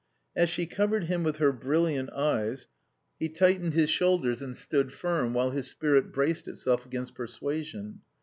As 0.35 0.49
she 0.49 0.65
covered 0.65 1.03
him 1.03 1.21
with 1.21 1.35
her 1.35 1.51
brilliant 1.51 2.09
eyes 2.09 2.67
he 3.19 3.29
tightened 3.29 3.75
his 3.75 3.91
shoulders 3.91 4.41
and 4.41 4.55
stood 4.57 4.91
firm, 4.91 5.31
while 5.35 5.51
his 5.51 5.69
spirit 5.69 6.11
braced 6.11 6.47
itself 6.47 6.87
against 6.87 7.13
persuasion. 7.13 8.01